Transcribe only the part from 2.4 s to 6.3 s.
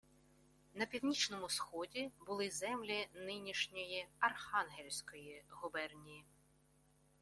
землі нинішньої Архангельської губернії